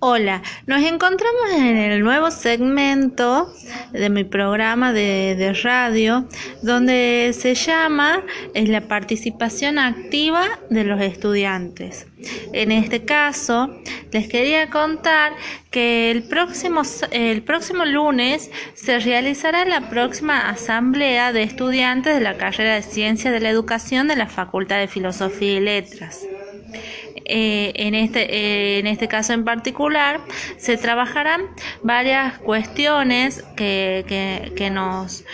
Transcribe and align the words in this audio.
Hola, 0.00 0.42
nos 0.68 0.80
encontramos 0.84 1.50
en 1.56 1.76
el 1.76 2.04
nuevo 2.04 2.30
segmento 2.30 3.52
de 3.90 4.08
mi 4.08 4.22
programa 4.22 4.92
de, 4.92 5.52
radio, 5.64 6.24
donde 6.62 7.34
se 7.36 7.56
llama 7.56 8.22
es 8.54 8.68
la 8.68 8.82
participación 8.82 9.76
activa 9.76 10.44
de 10.70 10.84
los 10.84 11.00
estudiantes. 11.00 12.06
En 12.52 12.70
este 12.70 13.04
caso, 13.04 13.76
les 14.12 14.28
quería 14.28 14.70
contar 14.70 15.32
que 15.72 16.12
el 16.12 16.22
próximo, 16.22 16.82
el 17.10 17.42
próximo 17.42 17.84
lunes 17.84 18.52
se 18.74 19.00
realizará 19.00 19.64
la 19.64 19.90
próxima 19.90 20.48
asamblea 20.48 21.32
de 21.32 21.42
estudiantes 21.42 22.14
de 22.14 22.20
la 22.20 22.36
carrera 22.36 22.76
de 22.76 22.82
Ciencias 22.82 23.34
de 23.34 23.40
la 23.40 23.50
Educación 23.50 24.06
de 24.06 24.14
la 24.14 24.28
Facultad 24.28 24.78
de 24.78 24.86
Filosofía 24.86 25.56
y 25.56 25.60
Letras. 25.60 26.24
Eh, 27.28 27.72
en, 27.76 27.94
este, 27.94 28.34
eh, 28.34 28.78
en 28.78 28.86
este 28.86 29.06
caso 29.06 29.34
en 29.34 29.44
particular, 29.44 30.20
se 30.56 30.76
trabajarán 30.78 31.42
varias 31.82 32.38
cuestiones 32.38 33.44
que, 33.54 34.50
que, 34.56 34.70
nos, 34.70 35.24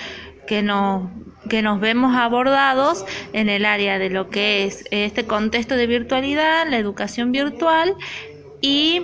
que, 0.47 0.63
nos, 0.63 1.09
que 1.49 1.63
nos 1.63 1.81
vemos 1.81 2.17
abordados 2.17 3.05
en 3.33 3.49
el 3.49 3.65
área 3.65 3.99
de 3.99 4.11
lo 4.11 4.29
que 4.29 4.65
es 4.65 4.85
este 4.91 5.25
contexto 5.25 5.77
de 5.77 5.87
virtualidad, 5.87 6.69
la 6.69 6.79
educación 6.79 7.31
virtual 7.31 7.95
y 8.61 9.03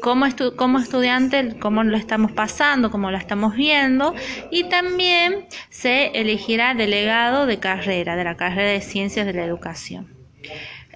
como, 0.00 0.26
como 0.56 0.78
estudiante, 0.78 1.56
cómo 1.58 1.84
lo 1.84 1.96
estamos 1.96 2.32
pasando, 2.32 2.90
cómo 2.90 3.10
lo 3.10 3.16
estamos 3.16 3.54
viendo, 3.54 4.14
y 4.50 4.64
también 4.64 5.46
se 5.70 6.06
elegirá 6.18 6.74
delegado 6.74 7.46
de 7.46 7.58
carrera, 7.58 8.16
de 8.16 8.24
la 8.24 8.36
carrera 8.36 8.70
de 8.70 8.80
ciencias 8.80 9.26
de 9.26 9.32
la 9.32 9.44
educación. 9.44 10.08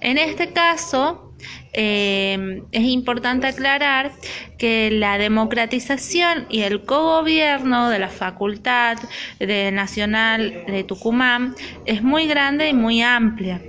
En 0.01 0.17
este 0.17 0.51
caso, 0.53 1.33
eh, 1.73 2.63
es 2.71 2.83
importante 2.83 3.47
aclarar 3.47 4.11
que 4.57 4.89
la 4.91 5.17
democratización 5.17 6.45
y 6.49 6.61
el 6.61 6.83
cogobierno 6.83 7.89
de 7.89 7.99
la 7.99 8.09
Facultad 8.09 8.97
Nacional 9.39 10.63
de 10.67 10.83
Tucumán 10.83 11.55
es 11.85 12.01
muy 12.03 12.27
grande 12.27 12.69
y 12.69 12.73
muy 12.73 13.01
amplia 13.01 13.61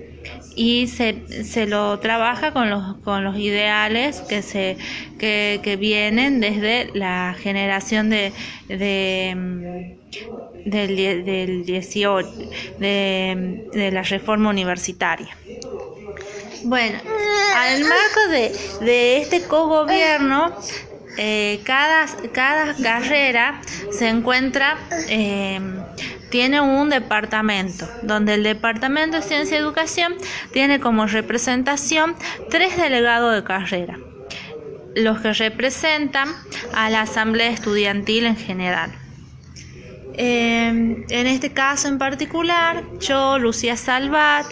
y 0.54 0.88
se, 0.88 1.44
se 1.44 1.66
lo 1.66 1.98
trabaja 2.00 2.52
con 2.52 2.70
los, 2.70 2.96
con 2.98 3.24
los 3.24 3.38
ideales 3.38 4.20
que, 4.22 4.42
se, 4.42 4.76
que, 5.18 5.60
que 5.62 5.76
vienen 5.76 6.40
desde 6.40 6.90
la 6.94 7.34
generación 7.38 8.10
de, 8.10 8.32
de 8.68 9.96
del, 10.64 11.24
del 11.24 11.64
18, 11.64 12.28
de, 12.78 13.64
de 13.72 13.90
la 13.90 14.02
reforma 14.02 14.50
universitaria. 14.50 15.36
Bueno, 16.64 16.98
al 17.56 17.80
marco 17.80 18.28
de, 18.30 18.52
de 18.80 19.22
este 19.22 19.42
cogobierno, 19.44 20.54
eh, 21.16 21.60
cada, 21.64 22.06
cada 22.32 22.74
carrera 22.74 23.60
se 23.90 24.08
encuentra, 24.08 24.78
eh, 25.08 25.60
tiene 26.30 26.60
un 26.60 26.90
departamento, 26.90 27.88
donde 28.02 28.34
el 28.34 28.42
Departamento 28.42 29.16
de 29.16 29.22
Ciencia 29.22 29.56
y 29.56 29.60
Educación 29.60 30.14
tiene 30.52 30.80
como 30.80 31.06
representación 31.06 32.14
tres 32.50 32.76
delegados 32.76 33.34
de 33.34 33.42
carrera, 33.42 33.98
los 34.94 35.20
que 35.20 35.32
representan 35.32 36.28
a 36.74 36.90
la 36.90 37.02
Asamblea 37.02 37.50
Estudiantil 37.50 38.26
en 38.26 38.36
general. 38.36 38.92
Eh, 40.14 40.68
en 41.08 41.26
este 41.26 41.52
caso 41.52 41.88
en 41.88 41.98
particular, 41.98 42.84
yo, 43.00 43.38
Lucía 43.38 43.76
Salvat, 43.76 44.46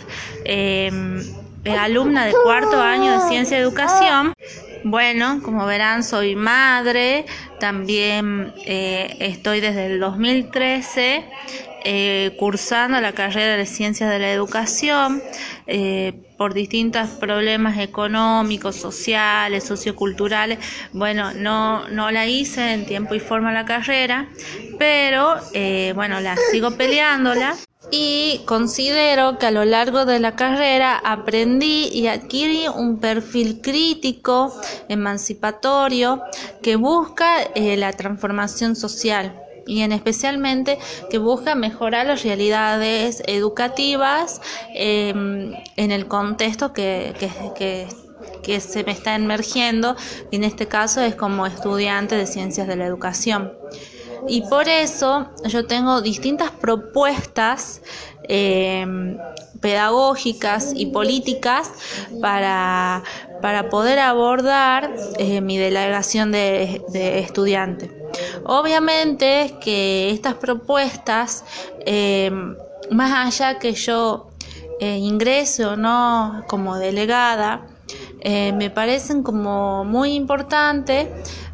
alumna 1.73 2.25
de 2.25 2.33
cuarto 2.45 2.81
año 2.81 3.13
de 3.13 3.29
Ciencia 3.29 3.59
y 3.59 3.61
Educación. 3.61 4.35
Bueno, 4.85 5.41
como 5.43 5.67
verán, 5.67 6.05
soy 6.05 6.37
madre, 6.37 7.27
también 7.59 8.55
eh, 8.65 9.17
estoy 9.21 9.61
desde 9.61 9.87
el 9.87 10.01
2013 10.01 11.25
eh, 11.85 12.37
cursando 12.39 13.01
la 13.01 13.13
carrera 13.13 13.57
de 13.57 13.67
Ciencias 13.67 14.09
de 14.09 14.19
la 14.19 14.31
Educación 14.31 15.23
eh, 15.67 16.13
por 16.37 16.55
distintos 16.55 17.09
problemas 17.11 17.79
económicos, 17.79 18.77
sociales, 18.77 19.65
socioculturales. 19.65 20.59
Bueno, 20.93 21.35
no, 21.35 21.89
no 21.89 22.11
la 22.11 22.27
hice 22.27 22.73
en 22.73 22.87
tiempo 22.87 23.15
y 23.15 23.21
forma 23.21 23.53
la 23.53 23.65
carrera, 23.65 24.29
pero 24.79 25.37
bueno, 25.95 26.21
la 26.21 26.37
sigo 26.51 26.71
peleándola 26.71 27.57
y 27.91 28.43
considero 28.45 29.39
que 29.39 29.47
a 29.47 29.51
lo 29.51 29.65
largo 29.65 30.05
de 30.05 30.21
la 30.21 30.37
carrera 30.37 31.01
aprendí 31.03 31.89
y 31.93 32.07
adquirí 32.09 32.67
un 32.69 32.99
perfil 32.99 33.61
crítico, 33.61 34.53
emancipatorio, 34.89 36.23
que 36.63 36.77
busca 36.77 37.43
eh, 37.55 37.77
la 37.77 37.93
transformación 37.93 38.77
social 38.77 39.43
y 39.67 39.83
en 39.83 39.93
especialmente 39.93 40.79
que 41.11 41.19
busca 41.19 41.55
mejorar 41.55 42.07
las 42.07 42.23
realidades 42.23 43.23
educativas 43.27 44.41
em, 44.75 45.53
en 45.77 45.91
el 45.93 46.09
contexto 46.09 46.73
que, 46.73 47.15
que, 47.55 47.87
que 48.43 48.61
se 48.61 48.83
me 48.85 48.93
está 48.93 49.15
emergiendo 49.15 49.95
y 50.31 50.37
en 50.37 50.45
este 50.45 50.67
caso 50.67 51.03
es 51.03 51.15
como 51.15 51.47
estudiante 51.47 52.17
de 52.17 52.27
ciencias 52.27 52.67
de 52.67 52.77
la 52.77 52.87
educación. 52.87 53.53
Y 54.27 54.43
por 54.43 54.69
eso 54.69 55.29
yo 55.45 55.67
tengo 55.67 56.01
distintas 56.01 56.51
propuestas 56.51 57.81
em, 58.25 59.17
pedagógicas 59.61 60.73
y 60.75 60.87
políticas 60.87 61.71
para, 62.21 63.03
poder 63.71 63.99
abordar 63.99 64.95
eh, 65.19 65.41
mi 65.41 65.59
delegación 65.59 66.33
de, 66.33 66.83
estudiante. 67.21 67.91
Obviamente 68.45 69.55
que 69.61 70.11
estas 70.11 70.35
propuestas, 70.35 71.45
em, 71.87 72.57
más 72.91 73.13
allá 73.27 73.59
que 73.59 73.73
yo 73.75 74.31
eh, 74.81 74.97
ingrese 74.97 75.65
o 75.65 75.77
no 75.77 76.45
como 76.49 76.77
delegada, 76.77 77.67
eh, 78.21 78.53
me 78.53 78.71
parecen 78.71 79.23
como 79.23 79.85
muy 79.85 80.15
importantes 80.15 81.09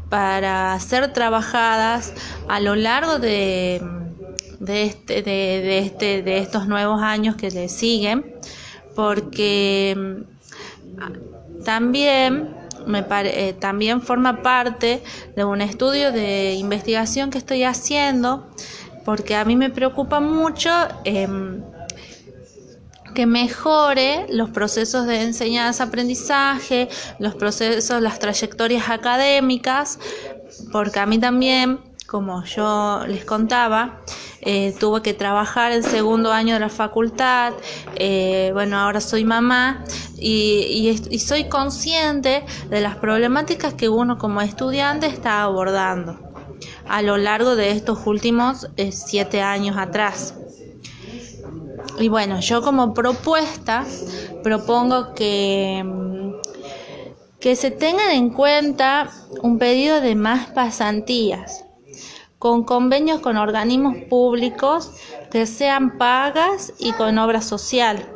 para 0.09 0.79
ser 0.79 1.13
trabajadas 1.13 2.13
a 2.47 2.59
lo 2.59 2.75
largo 2.75 3.19
de, 3.19 3.81
de, 4.59 4.83
este, 4.83 5.21
de, 5.21 5.79
este, 5.79 6.21
de 6.21 6.37
estos 6.37 6.67
nuevos 6.67 7.01
años 7.01 7.35
que 7.35 7.51
le 7.51 7.69
siguen, 7.69 8.35
porque 8.95 9.95
mm, 9.97 11.63
también, 11.63 12.55
me 12.85 13.05
eh, 13.09 13.53
también 13.59 14.01
forma 14.01 14.41
parte 14.41 15.01
de 15.35 15.43
un 15.43 15.61
estudio 15.61 16.11
de 16.11 16.53
investigación 16.53 17.29
que 17.29 17.37
estoy 17.37 17.63
haciendo, 17.63 18.47
porque 19.03 19.35
a 19.35 19.45
mí 19.45 19.55
me 19.55 19.69
preocupa 19.69 20.19
mucho 20.19 20.71
em, 21.03 21.61
que 23.15 23.25
mejore 23.25 24.27
los 24.29 24.51
procesos 24.51 25.07
de 25.07 25.23
enseñanza-aprendizaje, 25.23 26.89
los 27.17 27.33
procesos, 27.33 27.99
las 27.99 28.19
trayectorias 28.19 28.89
académicas, 28.91 29.97
porque 30.71 30.99
a 30.99 31.07
mí 31.07 31.17
también, 31.17 31.79
como 32.05 32.43
yo 32.43 33.03
les 33.07 33.25
contaba, 33.25 34.01
eh, 34.41 34.75
tuve 34.79 35.01
que 35.01 35.15
trabajar 35.15 35.71
el 35.71 35.83
segundo 35.83 36.31
año 36.31 36.53
de 36.53 36.59
la 36.59 36.69
facultad, 36.69 37.53
eh, 37.95 38.51
bueno, 38.53 38.77
ahora 38.77 39.01
soy 39.01 39.23
mamá 39.25 39.83
y, 40.19 41.17
soy 41.17 41.45
consciente 41.45 42.45
de 42.69 42.81
las 42.81 42.97
problemáticas 42.97 43.73
que 43.73 43.89
uno 43.89 44.19
como 44.19 44.41
estudiante 44.41 45.07
está 45.07 45.41
abordando 45.41 46.19
a 46.87 47.01
lo 47.01 47.17
largo 47.17 47.55
de 47.55 47.71
estos 47.71 48.05
últimos 48.05 48.69
eh, 48.77 48.91
siete 48.91 49.41
años 49.41 49.77
atrás. 49.77 50.35
Y 51.97 52.09
bueno, 52.09 52.39
yo 52.39 52.61
como 52.61 52.93
propuesta 52.93 53.85
propongo 54.43 55.13
que, 55.13 55.83
que 57.39 57.55
se 57.55 57.71
tengan 57.71 58.11
en 58.11 58.29
cuenta 58.29 59.09
un 59.41 59.57
pedido 59.57 60.01
de 60.01 60.15
más 60.15 60.47
pasantías 60.51 61.65
con 62.37 62.63
convenios 62.63 63.21
con 63.21 63.37
organismos 63.37 63.95
públicos 64.09 64.91
que 65.31 65.47
sean 65.47 65.97
pagas 65.97 66.73
y 66.77 66.91
con 66.91 67.17
obra 67.17 67.41
social. 67.41 68.07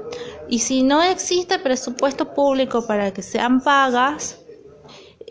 Y 0.47 0.59
si 0.59 0.83
no 0.83 1.01
existe 1.01 1.57
presupuesto 1.57 2.33
público 2.33 2.85
para 2.85 3.11
que 3.11 3.23
sean 3.23 3.61
pagas, 3.61 4.39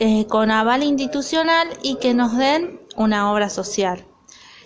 eh, 0.01 0.27
con 0.27 0.51
aval 0.51 0.83
institucional 0.85 1.69
y 1.83 1.97
que 1.97 2.15
nos 2.15 2.37
den 2.37 2.81
una 2.97 3.33
obra 3.33 3.51
social. 3.51 4.05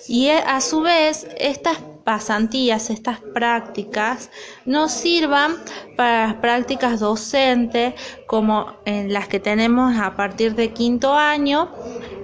Y 0.08 0.29
eh, 0.29 0.43
a 0.46 0.61
su 0.61 0.82
vez, 0.82 1.26
estas 1.38 1.79
pasantías, 2.04 2.90
estas 2.90 3.20
prácticas, 3.20 4.31
nos 4.64 4.93
sirvan 4.93 5.56
para 5.96 6.26
las 6.26 6.34
prácticas 6.34 7.00
docentes 7.00 7.94
como 8.26 8.75
en 8.84 9.12
las 9.12 9.28
que 9.28 9.40
tenemos 9.40 9.96
a 9.96 10.16
partir 10.16 10.54
de 10.54 10.72
quinto 10.72 11.14
año, 11.14 11.70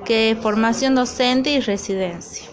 que 0.05 0.31
es 0.31 0.39
formación 0.39 0.95
docente 0.95 1.51
y 1.51 1.61
residencia. 1.61 2.49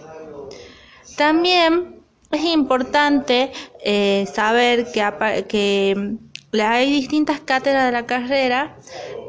También 1.18 2.01
es 2.31 2.44
importante 2.44 3.51
eh, 3.83 4.28
saber 4.33 4.92
que, 4.92 5.45
que 5.48 6.62
hay 6.62 6.92
distintas 6.92 7.39
cátedras 7.39 7.86
de 7.86 7.92
la 7.92 8.06
carrera 8.06 8.78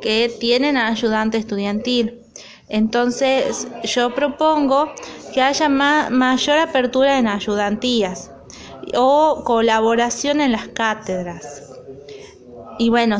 que 0.00 0.32
tienen 0.40 0.76
ayudante 0.76 1.38
estudiantil. 1.38 2.20
Entonces, 2.69 3.69
yo 3.84 4.14
propongo 4.14 4.92
que 5.37 5.43
haya 5.43 5.69
mayor 5.69 6.56
apertura 6.56 7.19
en 7.19 7.29
ayudantías 7.29 8.31
o 8.94 9.43
colaboración 9.44 10.41
en 10.41 10.53
las 10.53 10.69
cátedras. 10.69 11.75
Y 12.79 12.88
bueno, 12.88 13.19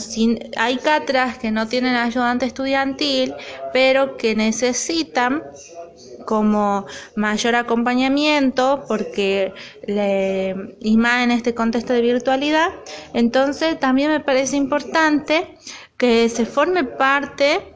hay 0.57 0.79
cátedras 0.79 1.37
que 1.37 1.51
no 1.51 1.69
tienen 1.69 1.95
ayudante 1.95 2.47
estudiantil, 2.47 3.35
pero 3.75 4.17
que 4.17 4.35
necesitan 4.35 5.43
como 6.25 6.87
mayor 7.17 7.55
acompañamiento, 7.55 8.87
porque 8.89 9.53
y 10.81 10.97
más 10.97 11.23
en 11.23 11.31
este 11.33 11.55
contexto 11.55 11.93
de 11.93 12.01
virtualidad, 12.01 12.69
entonces 13.13 13.79
también 13.79 14.11
me 14.11 14.21
parece 14.21 14.57
importante 14.57 15.55
que 15.99 16.31
se 16.31 16.47
forme 16.47 16.85
parte 16.85 17.75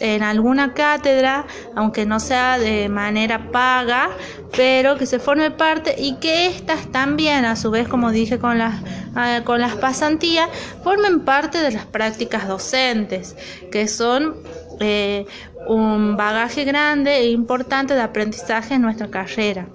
en 0.00 0.22
alguna 0.22 0.72
cátedra, 0.74 1.46
aunque 1.76 2.06
no 2.06 2.18
sea 2.18 2.58
de 2.58 2.88
manera 2.88 3.50
paga, 3.52 4.10
pero 4.56 4.96
que 4.96 5.06
se 5.06 5.18
forme 5.18 5.50
parte 5.50 5.94
y 5.96 6.16
que 6.16 6.46
éstas 6.46 6.90
también, 6.90 7.44
a 7.44 7.54
su 7.54 7.70
vez, 7.70 7.86
como 7.86 8.10
dije 8.10 8.38
con 8.38 8.58
las, 8.58 8.82
ah, 9.14 9.42
con 9.44 9.60
las 9.60 9.76
pasantías, 9.76 10.48
formen 10.82 11.20
parte 11.20 11.58
de 11.58 11.70
las 11.70 11.84
prácticas 11.84 12.48
docentes, 12.48 13.36
que 13.70 13.86
son 13.86 14.36
eh, 14.80 15.26
un 15.68 16.16
bagaje 16.16 16.64
grande 16.64 17.18
e 17.18 17.30
importante 17.30 17.94
de 17.94 18.00
aprendizaje 18.00 18.74
en 18.74 18.82
nuestra 18.82 19.08
carrera 19.08 19.68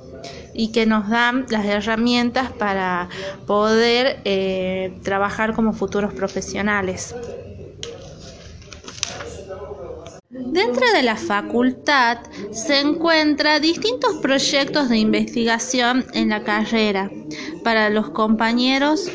y 0.54 0.72
que 0.72 0.86
nos 0.86 1.10
dan 1.10 1.46
las 1.50 1.66
herramientas 1.66 2.52
para 2.52 3.10
poder 3.46 4.22
eh, 4.24 4.98
trabajar 5.04 5.54
como 5.54 5.74
futuros 5.74 6.14
profesionales. 6.14 7.14
Dentro 10.56 10.90
de 10.94 11.04
la 11.04 11.18
facultad 11.18 12.20
se 12.54 12.80
encuentran 12.80 13.62
distintos 13.62 14.16
proyectos 14.22 14.88
de 14.88 15.00
investigación 15.00 16.06
en 16.14 16.30
la 16.30 16.46
carrera 16.46 17.12
para 17.62 17.90
los 17.90 18.12
compañeros 18.12 19.12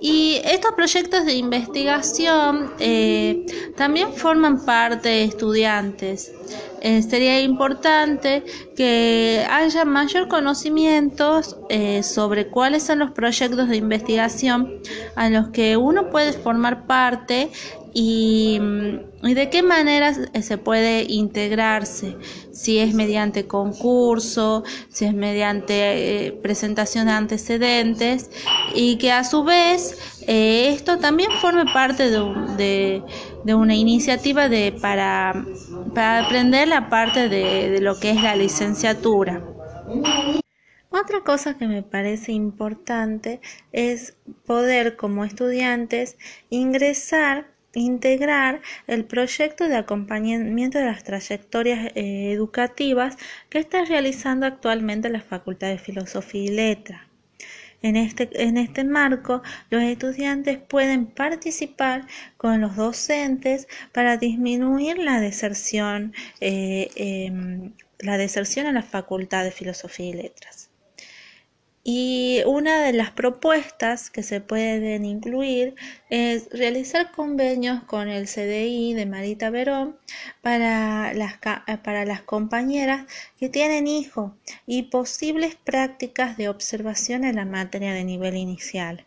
y 0.00 0.40
estos 0.44 0.72
proyectos 0.72 1.26
de 1.26 1.34
investigación 1.34 2.72
eh, 2.80 3.46
también 3.76 4.12
forman 4.12 4.64
parte 4.64 5.08
de 5.08 5.24
estudiantes. 5.24 6.32
Eh, 6.80 7.02
sería 7.02 7.40
importante 7.40 8.44
que 8.76 9.44
haya 9.50 9.84
mayor 9.84 10.28
conocimiento 10.28 11.40
eh, 11.68 12.02
sobre 12.02 12.48
cuáles 12.48 12.84
son 12.84 13.00
los 13.00 13.10
proyectos 13.10 13.68
de 13.68 13.76
investigación 13.76 14.80
a 15.16 15.28
los 15.28 15.48
que 15.48 15.76
uno 15.76 16.10
puede 16.10 16.32
formar 16.32 16.86
parte 16.86 17.50
y, 17.94 18.60
de 19.22 19.50
qué 19.50 19.62
manera 19.62 20.14
se 20.14 20.58
puede 20.58 21.04
integrarse, 21.04 22.16
si 22.52 22.78
es 22.78 22.94
mediante 22.94 23.46
concurso, 23.46 24.64
si 24.88 25.04
es 25.04 25.14
mediante 25.14 26.26
eh, 26.26 26.32
presentación 26.32 27.06
de 27.06 27.12
antecedentes 27.12 28.30
y 28.74 28.96
que 28.98 29.12
a 29.12 29.24
su 29.24 29.44
vez 29.44 29.98
eh, 30.26 30.70
esto 30.70 30.98
también 30.98 31.30
forme 31.40 31.64
parte 31.72 32.10
de, 32.10 33.02
de, 33.44 33.54
una 33.54 33.74
iniciativa 33.74 34.48
de, 34.48 34.72
para, 34.72 35.44
para 35.94 36.26
aprender 36.26 36.68
la 36.68 36.88
parte 36.88 37.28
de, 37.28 37.70
de 37.70 37.80
lo 37.80 37.98
que 37.98 38.10
es 38.10 38.22
la 38.22 38.36
licenciatura. 38.36 39.42
Otra 40.90 41.20
cosa 41.22 41.58
que 41.58 41.66
me 41.66 41.82
parece 41.82 42.32
importante 42.32 43.40
es 43.72 44.16
poder 44.46 44.96
como 44.96 45.24
estudiantes 45.24 46.16
ingresar 46.50 47.57
integrar 47.74 48.62
el 48.86 49.04
proyecto 49.04 49.68
de 49.68 49.76
acompañamiento 49.76 50.78
de 50.78 50.86
las 50.86 51.04
trayectorias 51.04 51.92
eh, 51.94 52.32
educativas 52.32 53.16
que 53.50 53.58
está 53.58 53.84
realizando 53.84 54.46
actualmente 54.46 55.08
la 55.10 55.20
Facultad 55.20 55.68
de 55.68 55.78
Filosofía 55.78 56.44
y 56.44 56.48
Letras. 56.48 57.02
En 57.80 57.94
este, 57.94 58.28
en 58.42 58.56
este 58.56 58.82
marco, 58.82 59.42
los 59.70 59.82
estudiantes 59.82 60.58
pueden 60.58 61.06
participar 61.06 62.06
con 62.36 62.60
los 62.60 62.74
docentes 62.74 63.68
para 63.92 64.16
disminuir 64.16 64.98
la 64.98 65.20
deserción, 65.20 66.12
eh, 66.40 66.90
em, 66.96 67.72
la 68.00 68.18
deserción 68.18 68.66
en 68.66 68.74
la 68.74 68.82
Facultad 68.82 69.44
de 69.44 69.52
Filosofía 69.52 70.06
y 70.08 70.12
Letras. 70.14 70.67
Y 71.90 72.42
una 72.44 72.82
de 72.82 72.92
las 72.92 73.12
propuestas 73.12 74.10
que 74.10 74.22
se 74.22 74.42
pueden 74.42 75.06
incluir 75.06 75.74
es 76.10 76.50
realizar 76.50 77.12
convenios 77.12 77.82
con 77.84 78.10
el 78.10 78.26
CDI 78.26 78.92
de 78.92 79.06
Marita 79.06 79.48
Verón 79.48 79.96
para 80.42 81.14
las, 81.14 81.38
para 81.82 82.04
las 82.04 82.20
compañeras 82.20 83.06
que 83.38 83.48
tienen 83.48 83.86
hijos 83.86 84.32
y 84.66 84.82
posibles 84.90 85.54
prácticas 85.56 86.36
de 86.36 86.50
observación 86.50 87.24
en 87.24 87.36
la 87.36 87.46
materia 87.46 87.94
de 87.94 88.04
nivel 88.04 88.36
inicial. 88.36 89.06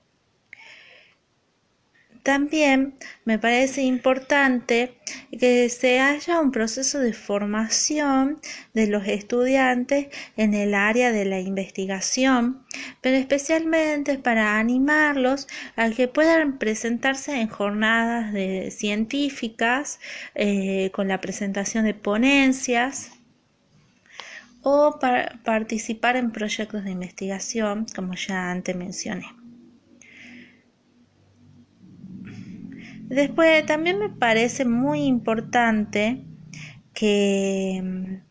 También 2.23 2.93
me 3.25 3.39
parece 3.39 3.81
importante 3.81 4.93
que 5.39 5.69
se 5.69 5.99
haya 5.99 6.39
un 6.39 6.51
proceso 6.51 6.99
de 6.99 7.13
formación 7.13 8.39
de 8.75 8.85
los 8.87 9.07
estudiantes 9.07 10.07
en 10.37 10.53
el 10.53 10.75
área 10.75 11.11
de 11.11 11.25
la 11.25 11.39
investigación, 11.39 12.63
pero 13.01 13.17
especialmente 13.17 14.19
para 14.19 14.59
animarlos 14.59 15.47
a 15.75 15.89
que 15.89 16.07
puedan 16.07 16.59
presentarse 16.59 17.41
en 17.41 17.47
jornadas 17.47 18.33
científicas 18.71 19.99
eh, 20.35 20.91
con 20.93 21.07
la 21.07 21.21
presentación 21.21 21.85
de 21.85 21.95
ponencias 21.95 23.11
o 24.61 24.99
para 24.99 25.39
participar 25.43 26.17
en 26.17 26.31
proyectos 26.31 26.83
de 26.83 26.91
investigación, 26.91 27.87
como 27.95 28.13
ya 28.13 28.51
antes 28.51 28.75
mencioné. 28.75 29.40
Después 33.11 33.65
también 33.65 33.99
me 33.99 34.07
parece 34.07 34.63
muy 34.63 35.01
importante 35.01 36.23
que, 36.93 38.21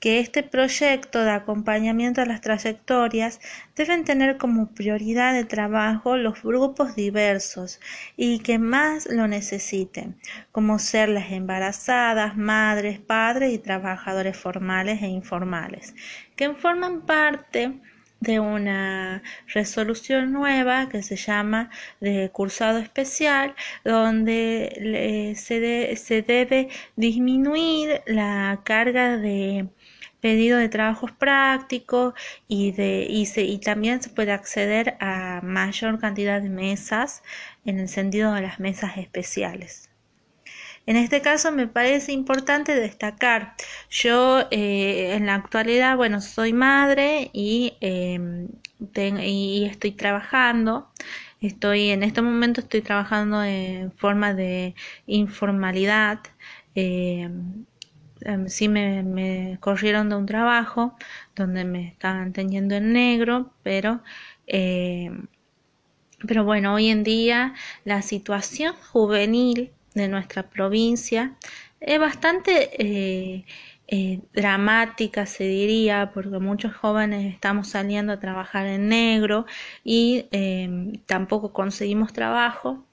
que 0.00 0.18
este 0.18 0.42
proyecto 0.42 1.22
de 1.22 1.30
acompañamiento 1.30 2.20
a 2.20 2.26
las 2.26 2.40
trayectorias 2.40 3.38
deben 3.76 4.02
tener 4.02 4.36
como 4.36 4.74
prioridad 4.74 5.34
de 5.34 5.44
trabajo 5.44 6.16
los 6.16 6.42
grupos 6.42 6.96
diversos 6.96 7.78
y 8.16 8.40
que 8.40 8.58
más 8.58 9.06
lo 9.06 9.28
necesiten, 9.28 10.16
como 10.50 10.80
ser 10.80 11.10
las 11.10 11.30
embarazadas, 11.30 12.36
madres, 12.36 12.98
padres 12.98 13.52
y 13.52 13.58
trabajadores 13.58 14.36
formales 14.36 15.00
e 15.00 15.06
informales, 15.06 15.94
que 16.34 16.52
forman 16.54 17.06
parte 17.06 17.80
de 18.20 18.40
una 18.40 19.22
resolución 19.46 20.32
nueva 20.32 20.88
que 20.88 21.02
se 21.02 21.16
llama 21.16 21.70
de 22.00 22.30
cursado 22.30 22.78
especial 22.78 23.54
donde 23.84 25.34
se, 25.36 25.96
se 25.96 26.22
debe 26.22 26.68
disminuir 26.96 28.02
la 28.06 28.60
carga 28.64 29.16
de 29.16 29.68
pedido 30.20 30.58
de 30.58 30.68
trabajos 30.68 31.12
prácticos 31.12 32.14
y, 32.48 32.72
de, 32.72 33.06
y, 33.08 33.26
se, 33.26 33.42
y 33.42 33.58
también 33.58 34.02
se 34.02 34.10
puede 34.10 34.32
acceder 34.32 34.96
a 35.00 35.40
mayor 35.42 35.98
cantidad 35.98 36.42
de 36.42 36.48
mesas 36.48 37.22
en 37.64 37.78
el 37.78 37.88
sentido 37.88 38.34
de 38.34 38.42
las 38.42 38.60
mesas 38.60 38.96
especiales. 38.98 39.90
En 40.88 40.96
este 40.96 41.20
caso 41.20 41.52
me 41.52 41.68
parece 41.68 42.12
importante 42.12 42.74
destacar, 42.74 43.54
yo 43.90 44.48
eh, 44.50 45.12
en 45.16 45.26
la 45.26 45.34
actualidad, 45.34 45.98
bueno, 45.98 46.22
soy 46.22 46.54
madre 46.54 47.28
y, 47.34 47.74
em, 47.82 48.48
y 49.22 49.66
estoy 49.66 49.92
trabajando. 49.92 50.88
Estoy 51.42 51.90
en 51.90 52.02
este 52.02 52.22
momento 52.22 52.62
estoy 52.62 52.80
trabajando 52.80 53.42
en 53.44 53.92
forma 53.92 54.32
de 54.32 54.74
informalidad. 55.06 56.20
Em, 56.74 57.66
sí 58.46 58.68
me, 58.68 59.02
me, 59.02 59.58
corrieron 59.60 60.08
de 60.08 60.16
un 60.16 60.24
trabajo 60.26 60.96
donde 61.36 61.64
me 61.66 61.88
estaban 61.88 62.32
teniendo 62.32 62.76
en 62.76 62.94
negro, 62.94 63.52
pero 63.62 64.02
pero 66.26 66.44
bueno, 66.44 66.74
hoy 66.74 66.88
en 66.88 67.04
día 67.04 67.54
la 67.84 68.02
situación 68.02 68.74
juvenil 68.90 69.70
de 69.94 70.08
nuestra 70.08 70.44
provincia 70.48 71.34
es 71.80 71.98
bastante 71.98 72.70
eh, 72.78 73.44
eh, 73.90 74.20
dramática, 74.34 75.24
se 75.24 75.44
diría, 75.44 76.10
porque 76.12 76.38
muchos 76.38 76.74
jóvenes 76.74 77.32
estamos 77.32 77.68
saliendo 77.68 78.12
a 78.12 78.20
trabajar 78.20 78.66
en 78.66 78.88
negro 78.88 79.46
y 79.82 80.26
em, 80.30 80.92
tampoco 81.06 81.52
conseguimos 81.54 82.12
trabajo. 82.12 82.84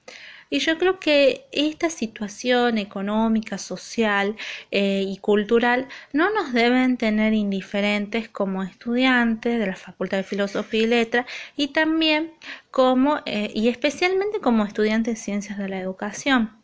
Y 0.48 0.60
yo 0.60 0.78
creo 0.78 1.00
que 1.00 1.46
esta 1.52 1.90
situación 1.90 2.78
económica, 2.78 3.58
social 3.58 4.36
eh, 4.70 5.04
y 5.06 5.18
cultural 5.18 5.88
no 6.12 6.32
nos 6.32 6.52
deben 6.52 6.96
tener 6.96 7.34
indiferentes 7.34 8.28
como 8.28 8.62
estudiantes 8.62 9.58
de 9.58 9.66
la 9.66 9.76
Facultad 9.76 10.18
de 10.18 10.22
Filosofía 10.24 10.82
y 10.82 10.86
Letras 10.86 11.26
y 11.56 11.68
también 11.68 12.32
como, 12.70 13.20
eh, 13.26 13.50
y 13.54 13.68
especialmente 13.68 14.40
como 14.40 14.64
estudiantes 14.64 15.16
de 15.16 15.20
Ciencias 15.20 15.58
de 15.58 15.68
la 15.68 15.80
Educación. 15.80 16.55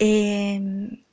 Em, 0.00 1.04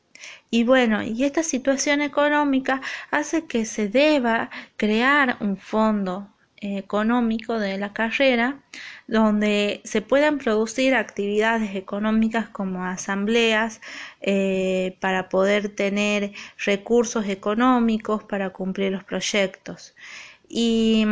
y 0.49 0.63
bueno, 0.63 1.03
y 1.03 1.23
esta 1.25 1.43
situación 1.43 2.01
económica 2.01 2.81
hace 3.11 3.45
que 3.47 3.65
se 3.65 3.89
deba 3.89 4.49
crear 4.77 5.37
un 5.41 5.57
fondo 5.57 6.29
económico 6.61 7.59
de 7.59 7.77
la 7.77 7.93
carrera 7.93 8.63
donde 9.07 9.81
se 9.83 10.01
puedan 10.01 10.39
producir 10.39 10.95
actividades 10.95 11.75
económicas 11.75 12.49
como 12.49 12.85
asambleas 12.85 13.81
eh, 14.21 14.97
para 15.01 15.29
poder 15.29 15.69
tener 15.69 16.31
recursos 16.65 17.27
económicos 17.27 18.23
para 18.23 18.51
cumplir 18.51 18.93
los 18.93 19.03
proyectos. 19.03 19.95
Y, 20.49 21.05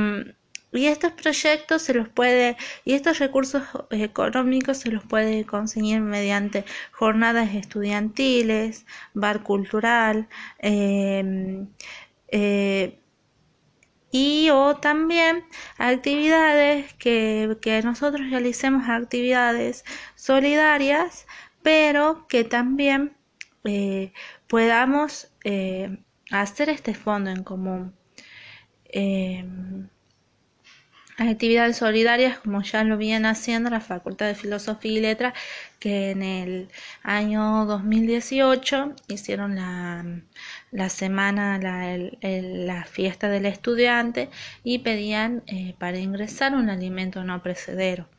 y 0.76 0.88
estos 0.88 1.12
proyectos 1.14 1.82
se 1.82 1.94
los 1.94 2.10
puede 2.10 2.58
y 2.84 2.94
estos 2.94 3.20
recursos 3.20 3.64
económicos 3.92 4.80
se 4.80 4.92
los 4.92 5.04
puede 5.04 5.46
conseguir 5.46 6.02
mediante 6.02 6.66
jornadas 6.92 7.54
estudiantiles 7.56 8.86
bar 9.14 9.44
cultural 9.44 10.28
eh, 10.60 11.66
eh, 12.30 13.00
y 14.12 14.50
o 14.50 14.78
también 14.78 15.44
actividades 15.78 16.94
que, 16.96 17.82
nosotros 17.84 18.30
realicemos 18.30 18.88
actividades 18.90 19.84
solidarias 20.16 21.28
pero 21.62 22.28
que 22.28 22.44
también 22.44 23.16
eh, 23.64 24.14
podamos 24.48 25.32
hacer 26.32 26.70
este 26.70 26.94
fondo 26.94 27.30
en 27.30 27.44
común. 27.44 27.94
Em, 28.86 29.90
actividades 31.18 31.78
solidarias 31.78 32.40
como 32.40 32.62
ya 32.62 32.84
lo 32.84 32.98
viene 32.98 33.28
haciendo 33.28 33.70
la 33.70 33.82
Facultad 33.82 34.28
de 34.28 34.36
Filosofía 34.36 34.92
y 34.92 35.02
Letras 35.02 35.34
que 35.80 36.12
en 36.12 36.24
el 36.24 36.70
año 37.04 37.66
2018 37.66 38.94
hicieron 39.08 39.56
la 39.56 40.06
la 40.76 40.90
semana, 40.90 41.58
la, 41.58 41.98
la 42.22 42.84
fiesta 42.84 43.30
del 43.30 43.46
estudiante 43.46 44.30
y 44.64 44.80
pedían 44.80 45.44
eh, 45.48 45.74
para 45.80 46.00
ingresar 46.00 46.54
un 46.54 46.70
alimento 46.70 47.24
no 47.24 47.42
precedero. 47.42 48.10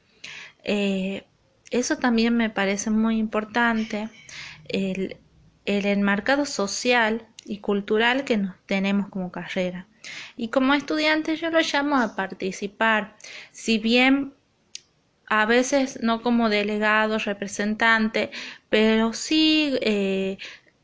Eh, 0.64 1.24
eso 1.70 1.98
también 1.98 2.36
me 2.36 2.48
parece 2.48 2.90
muy 2.90 3.18
importante, 3.18 4.08
el, 4.68 5.18
el 5.66 5.86
enmarcado 5.86 6.46
social 6.46 7.26
y 7.44 7.58
cultural 7.58 8.24
que 8.24 8.38
nos 8.38 8.54
tenemos 8.66 9.08
como 9.10 9.30
carrera. 9.30 9.86
Y 10.36 10.48
como 10.48 10.74
estudiante 10.74 11.36
yo 11.36 11.50
lo 11.50 11.60
llamo 11.60 11.96
a 11.96 12.14
participar, 12.16 13.16
si 13.52 13.78
bien 13.78 14.34
a 15.28 15.46
veces 15.46 16.00
no 16.02 16.22
como 16.22 16.48
delegado, 16.48 17.18
representante, 17.18 18.30
pero 18.68 19.12
sí 19.12 19.76
eh, 19.82 20.38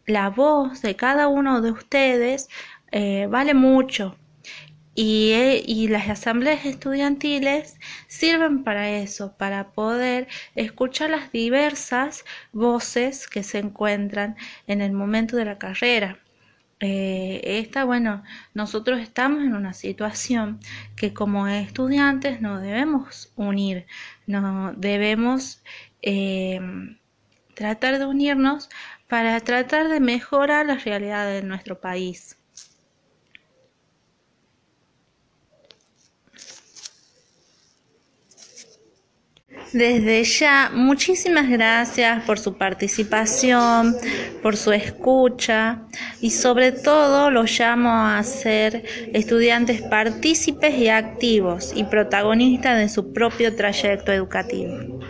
la 0.06 0.30
voz 0.30 0.82
de 0.82 0.96
cada 0.96 1.28
uno 1.28 1.60
de 1.62 1.70
ustedes 1.70 2.48
eh, 2.90 3.26
vale 3.30 3.54
mucho 3.54 4.16
y, 4.94 5.32
eh, 5.32 5.62
y, 5.66 5.88
las 5.88 6.08
asambleas 6.10 6.66
estudiantiles 6.66 7.78
sirven 8.08 8.62
para 8.62 8.90
eso, 8.90 9.34
para 9.38 9.72
poder 9.72 10.28
escuchar 10.54 11.10
las 11.10 11.32
diversas 11.32 12.24
voces 12.52 13.26
que 13.26 13.42
se 13.42 13.58
encuentran 13.58 14.36
en 14.66 14.82
el 14.82 14.92
momento 14.92 15.36
de 15.36 15.46
la 15.46 15.58
carrera. 15.58 16.18
Eh, 16.84 17.40
esta, 17.60 17.84
bueno, 17.84 18.24
nosotros 18.54 19.00
estamos 19.00 19.42
en 19.42 19.54
una 19.54 19.72
situación 19.72 20.58
que 20.96 21.14
como 21.14 21.46
estudiantes 21.46 22.40
nos 22.40 22.60
debemos 22.60 23.32
unir, 23.36 23.86
no 24.26 24.72
debemos 24.74 25.62
tratar 27.54 27.98
de 27.98 28.06
unirnos 28.06 28.68
para 29.08 29.38
tratar 29.40 29.88
de 29.88 30.00
mejorar 30.00 30.66
la 30.66 30.74
realidad 30.74 31.26
de 31.26 31.42
nuestro 31.42 31.80
país. 31.80 32.41
Desde 39.72 40.22
ya, 40.24 40.70
muchísimas 40.74 41.48
gracias 41.48 42.24
por 42.24 42.38
su 42.38 42.58
participación, 42.58 43.96
por 44.42 44.56
su 44.56 44.72
escucha 44.72 45.82
y 46.20 46.30
sobre 46.30 46.72
todo 46.72 47.30
los 47.30 47.58
llamo 47.58 47.90
a 47.90 48.22
ser 48.22 48.84
estudiantes 49.14 49.80
partícipes 49.80 50.76
y 50.76 50.88
activos 50.88 51.72
y 51.74 51.84
protagonistas 51.84 52.76
de 52.78 52.88
su 52.90 53.14
propio 53.14 53.56
trayecto 53.56 54.12
educativo. 54.12 54.92